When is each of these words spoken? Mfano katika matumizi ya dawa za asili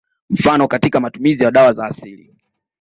Mfano 0.29 0.67
katika 0.67 0.99
matumizi 0.99 1.43
ya 1.43 1.51
dawa 1.51 1.71
za 1.71 1.85
asili 1.85 2.35